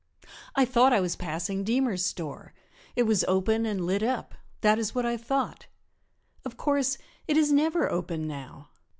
I 0.55 0.65
thought 0.65 0.93
I 0.93 0.99
was 0.99 1.15
passing 1.15 1.63
Deemer's 1.63 2.03
store; 2.03 2.55
it 2.95 3.03
was 3.03 3.23
open 3.25 3.67
and 3.67 3.85
lit 3.85 4.01
up 4.01 4.33
that 4.61 4.79
is 4.79 4.95
what 4.95 5.05
I 5.05 5.15
thought; 5.15 5.67
of 6.43 6.57
course 6.57 6.97
it 7.27 7.37
is 7.37 7.51
never 7.51 7.87
open 7.87 8.25
now. 8.27 8.69